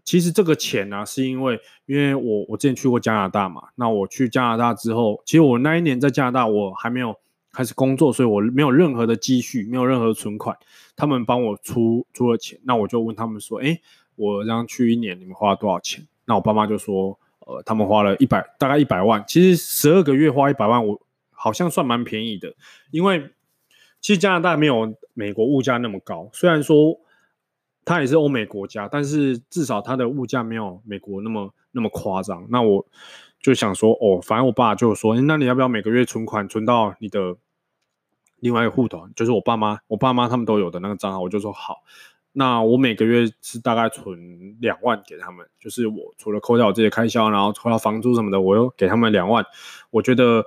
[0.07, 7.15] 其实这个钱呢、是因为因为我我之前去过加拿大嘛，那我去加拿大之后，其实我那一年在加拿大我还没有
[7.53, 10.57] 开始工作，所以我没有任何的积蓄，没有任何存款，
[10.95, 13.81] 他们帮我出出了钱，那我就问他们说，哎，
[14.15, 16.07] 我这样去一年，你们花了多少钱？
[16.25, 19.25] 那我爸妈就说，呃，他们花了一百，大概一百万。
[19.27, 21.01] 其实十二个月花一百万，我
[21.33, 22.55] 好像算蛮便宜的，
[22.93, 23.31] 因为
[24.01, 27.01] 其实加拿大没有美国物价那么高，虽然说。
[27.87, 32.45] 它也是欧美国家，但是至少它的物价没有美国那么那么夸张。
[32.51, 32.85] 那我
[33.41, 37.37] 就想说，哦，反正我爸就说，那你要不要每个月存款存到你的
[38.41, 41.21] 另外一个户头，就是我爸妈，我爸妈他们都有的那个账号。
[41.21, 41.77] 我就说好，
[42.33, 49.47] 那我每个月是大概存两万给他们，就是我除了扣掉我这些开销，然后扣掉房租什么的，我又给他们两万。
[49.91, 50.45] 我觉得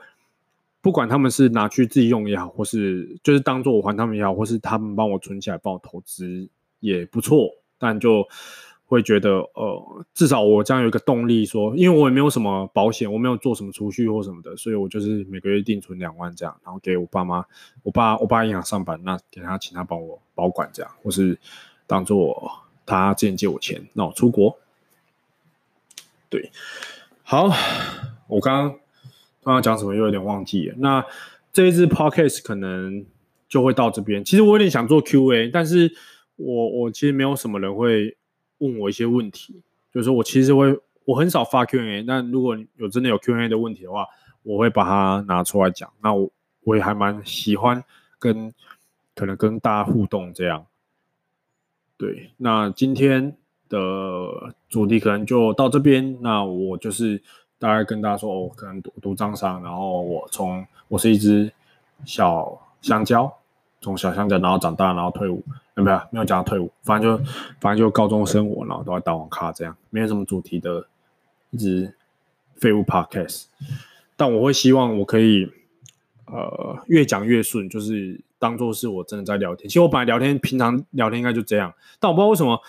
[0.81, 6.49] 不管他们是拿去自己用也好，或是就是当做我还他们也好，或是他们帮我存起来帮我投资。
[6.79, 8.27] 也不错，但就
[8.85, 17.45] 会觉得，呃，至少我这样有一个动力说，因为我也没有什么保险，我没有做什么储蓄或什么的，所以我就是每个月定存两万这样，然后给我爸妈，
[17.83, 21.37] 我爸我爸银行上班，那给他请他帮我保管这样，或是
[21.85, 22.51] 当做
[22.83, 24.57] 他之前借我钱，那我出国。
[26.27, 26.51] 对，
[27.21, 27.47] 好，
[28.27, 28.69] 我刚刚
[29.43, 31.05] 刚刚讲什么又有点忘记了，那
[31.53, 33.05] 这一支 podcast 可能
[33.47, 34.25] 就会到这边。
[34.25, 35.93] 其实我有点想做 Q&A，但是。
[36.39, 38.15] 我我其实没有什么人会
[38.59, 39.61] 问我一些问题，
[39.93, 44.07] 就是我其实会我很少发 Q&A，但如果有真的有 Q&A 的问题的话，
[44.43, 45.91] 我会把它拿出来讲。
[46.01, 46.29] 那我
[46.63, 47.83] 我也还蛮喜欢
[48.17, 48.53] 跟
[49.15, 50.65] 可能跟大家互动这样。
[51.97, 53.35] 对，那今天
[53.67, 56.17] 的主题可能就到这边。
[56.21, 57.21] 那我就是
[57.57, 61.51] 大概跟大家说，我可能读读张商，然后我从我是一只
[62.05, 63.35] 小香蕉。
[63.81, 65.43] 从小香蕉，然后长大，然后退伍，
[65.75, 65.99] 有没有？
[66.11, 67.23] 没有讲退伍，反正就
[67.59, 70.87] 反正就高中生活，然后都在打网咖这样，没有什么主题的，
[71.51, 71.95] 一直
[72.57, 73.45] 废物 podcast。
[74.17, 75.49] 但我会希望我可以，
[76.25, 79.69] 呃，越讲越顺，就是当做是我真的在聊天。
[79.69, 82.61] 其实我本来聊天，平常聊天应该就这样，但我不知道为什么，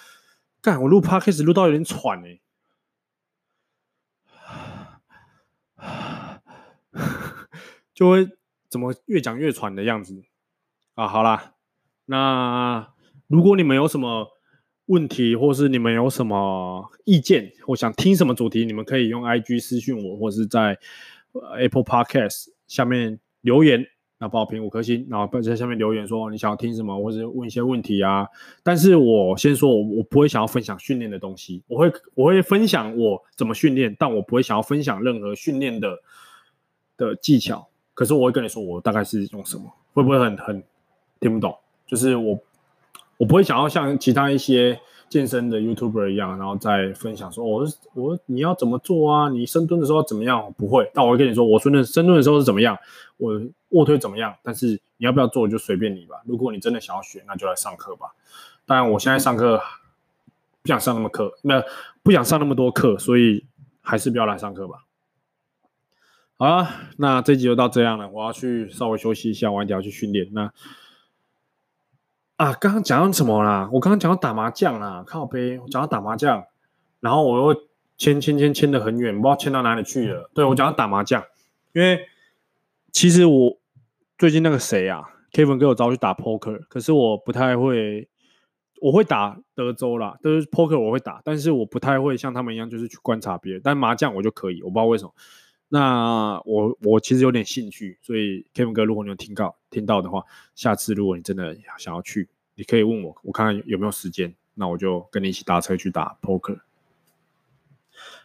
[0.63, 2.39] 干我录 podcast 录到有点喘哎、
[7.93, 8.29] 就会
[8.69, 10.23] 怎么越讲越喘的样子。
[11.01, 11.55] 啊，好啦，
[12.05, 12.87] 那
[13.27, 14.29] 如果你们有什么
[14.85, 20.77] 问题，或是你们有什么意见，或想听什么主题，你们可以用 IG 私讯我，或是在
[21.57, 23.87] Apple Podcast 下面留言，
[24.19, 28.29] 那帮我评五颗星，然后在下面留言说你想要听什么，或是问一些问题啊。
[28.63, 35.99] 但是我先说，我我不会想要分享训练的东西，我会我会分享我怎么训练，但我不会想要分享任何训练的
[36.99, 37.71] 的技巧。
[37.95, 40.63] 可是我会跟你说，我大概是用什么，会不会很很？
[41.21, 41.57] 听不懂，
[41.87, 42.39] 就是我，
[43.19, 44.81] 我不会想要像其他一些
[45.11, 49.29] 健身的 YouTuber 一样，然后再分享说，我我你要怎么做啊？
[49.29, 50.53] 你深蹲的时候怎么样？
[50.57, 52.79] 不会，但我会跟你说，我深蹲深蹲的时候是怎么样，
[53.19, 53.39] 我
[53.71, 54.35] 卧推怎么样。
[54.43, 56.17] 但是你要不要做，就随便你吧。
[56.25, 58.15] 如果你真的想要学，那就来上课吧。
[58.65, 59.61] 当然，我现在上课
[60.63, 61.63] 不想上那么课，那
[62.03, 63.45] 不想上那么多课，所以
[63.83, 64.85] 还是不要来上课吧。
[66.39, 70.29] 好了，那这集就到这样了，我要去稍微休息一下，晚点要去训练。
[70.33, 70.51] 那。
[72.41, 73.69] 啊，刚刚讲到什么啦？
[73.71, 76.43] 我刚刚讲到打麻将啦，靠背，我讲到打麻将，
[77.01, 77.61] 然后我又
[77.99, 80.31] 牵牵牵牵得很远，不知道牵到哪里去了。
[80.33, 81.23] 对，我讲到打麻将，
[81.75, 82.01] 因为
[82.93, 83.59] 其实我
[84.17, 88.09] 最近那个谁啊，Kevin 给我找去打 poker，可是我不太会，
[88.81, 93.61] 我会打德州啦，都是 poker 我会打，但是我不太会像他们一样，就是去观察别人。
[93.63, 95.13] 但麻将我就可以，我不知道为什么。
[95.73, 100.25] 那我我其实有点兴趣，所以 Kevin 哥，如果你有听到听到的话，
[100.57, 106.59] 下次如果你真的想要去，你可以问我，我看看有没有时间，那我就跟你一起搭车去打 poker。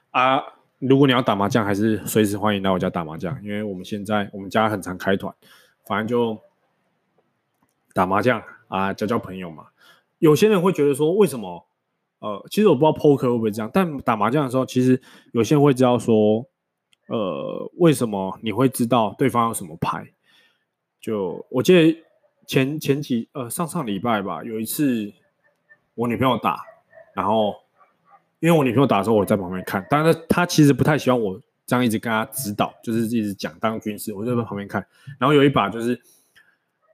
[0.09, 0.41] 啊，
[0.79, 5.31] 如果你要打麻将，还是随时欢迎来我家打麻将，因为我们现在我们家很常开团，
[5.85, 6.35] 反正就
[7.93, 9.67] 打麻将啊，交交朋友嘛。
[10.17, 11.67] 有些人会觉得说，为什么？
[12.19, 14.99] 呃，其实我不知道 poker 会不会这样，但打麻将的时候，其实
[15.33, 16.47] 有些人会知道说，
[17.07, 20.07] 呃，为什么你会知道对方有什么牌？
[20.99, 22.03] 就我记得
[22.47, 25.11] 前前几呃上上礼拜吧，有一次
[25.93, 26.63] 我女朋友打，
[27.13, 27.55] 然后
[28.39, 34.85] 因为我女朋友打的时候我在旁边看，但是她其实不太喜欢我这样一直跟她指导，就是一直讲当军师，我就在旁边看，
[35.19, 36.01] 然后有一把就是。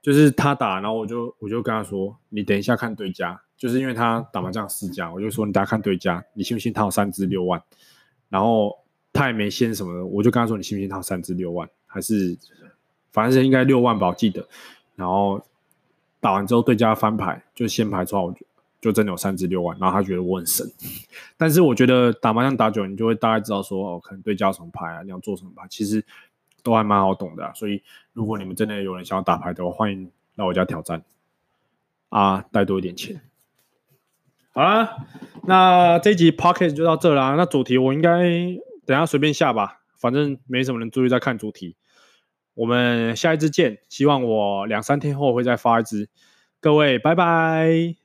[0.02, 7.62] 就是他打，然后我就我就跟他说：“你等一下看对家，就是因为他打麻将四家，我就说你打看对家，你信不信他有三支六万？
[8.28, 8.76] 然后
[9.22, 11.68] 他也没先什么的，我就跟他说你信不信他三支六万？
[11.86, 12.36] 还是
[13.12, 14.46] 反正应该六万吧，我记得。
[14.96, 15.40] 然后
[16.20, 18.46] 打完之后对家翻牌，就先牌出来，我就
[18.80, 19.76] 就真的有三支六万。
[19.78, 20.66] 然后他觉得我很神，
[21.36, 26.04] 但是我觉得打麻将打久，你就会大概知道说哦，可能对家什么牌啊，你要做什么牌，其实。”
[26.64, 31.02] 都还蛮好懂的，所以如果你们真的有人想要打牌的话，欢迎来我家挑战
[32.08, 33.20] 啊，带多一点钱。
[34.52, 34.96] 好啦，
[35.42, 37.34] 那这一集 podcast 就到这啦。
[37.36, 38.30] 那主题我应该
[38.92, 41.76] 等下随便下吧，反正没什么人注意在看主题。
[42.52, 46.10] 我们下一支见，希望我两三天后会再发一支。
[46.60, 48.01] 各位，拜拜。